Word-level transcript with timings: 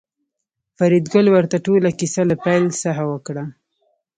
فریدګل 0.77 1.25
ورته 1.31 1.57
ټوله 1.65 1.89
کیسه 1.99 2.21
له 2.29 2.35
پیل 2.45 2.63
څخه 2.83 3.03
وکړه 3.11 3.43